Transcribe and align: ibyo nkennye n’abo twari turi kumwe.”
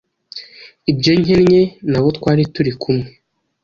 ibyo 0.91 1.11
nkennye 1.21 1.61
n’abo 1.89 2.09
twari 2.17 2.43
turi 2.53 2.71
kumwe.” 2.81 3.07